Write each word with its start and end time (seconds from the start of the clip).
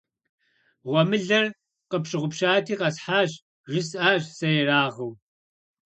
-Гъуэмылэр 0.89 1.45
къыпщыгъупщати 1.89 2.75
къэсхьащ!- 2.79 3.31
жысӀащ 3.71 4.23
сэ 4.37 4.47
ерагъыу. 4.61 5.11